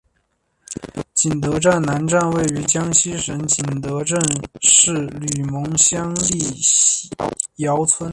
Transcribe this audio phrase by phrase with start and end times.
[1.13, 4.19] 景德镇南站位于江西省景德镇
[4.59, 6.59] 市吕蒙乡历
[7.57, 8.09] 尧村。